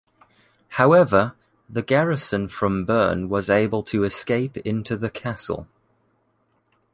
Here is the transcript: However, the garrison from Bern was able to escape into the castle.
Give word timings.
However, 0.81 1.35
the 1.69 1.83
garrison 1.83 2.47
from 2.47 2.85
Bern 2.85 3.29
was 3.29 3.51
able 3.51 3.83
to 3.83 4.03
escape 4.03 4.57
into 4.57 4.97
the 4.97 5.11
castle. 5.11 5.67